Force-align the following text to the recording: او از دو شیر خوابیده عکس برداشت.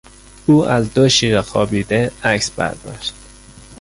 او 0.45 0.65
از 0.65 0.93
دو 0.93 1.09
شیر 1.09 1.41
خوابیده 1.41 2.11
عکس 2.23 2.51
برداشت. 2.51 3.13